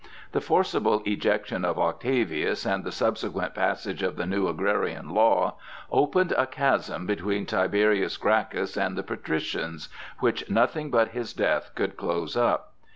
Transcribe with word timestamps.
The 0.31 0.41
forcible 0.41 1.03
ejection 1.05 1.63
of 1.63 1.77
Octavius 1.77 2.65
and 2.65 2.83
the 2.83 2.91
subsequent 2.91 3.53
passage 3.53 4.01
of 4.01 4.15
the 4.15 4.25
new 4.25 4.47
agrarian 4.47 5.09
law 5.09 5.57
opened 5.91 6.33
a 6.35 6.47
chasm 6.47 7.05
between 7.05 7.45
Tiberius 7.45 8.17
Gracchus 8.17 8.77
and 8.77 8.97
the 8.97 9.03
patricians, 9.03 9.89
which 10.17 10.49
nothing 10.49 10.89
but 10.89 11.09
his 11.09 11.33
death 11.33 11.69
could 11.75 11.97
close 11.97 12.35
up. 12.35 12.73